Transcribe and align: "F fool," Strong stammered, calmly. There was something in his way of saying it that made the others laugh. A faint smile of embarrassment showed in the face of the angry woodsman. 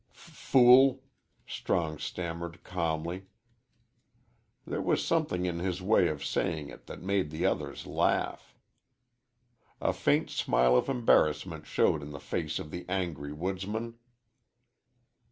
"F 0.09 0.15
fool," 0.17 1.03
Strong 1.45 1.99
stammered, 1.99 2.63
calmly. 2.63 3.27
There 4.65 4.81
was 4.81 5.05
something 5.05 5.45
in 5.45 5.59
his 5.59 5.79
way 5.79 6.07
of 6.07 6.25
saying 6.25 6.69
it 6.69 6.87
that 6.87 7.03
made 7.03 7.29
the 7.29 7.45
others 7.45 7.85
laugh. 7.85 8.55
A 9.79 9.93
faint 9.93 10.31
smile 10.31 10.75
of 10.75 10.89
embarrassment 10.89 11.67
showed 11.67 12.01
in 12.01 12.09
the 12.09 12.19
face 12.19 12.57
of 12.57 12.71
the 12.71 12.83
angry 12.89 13.31
woodsman. 13.31 13.99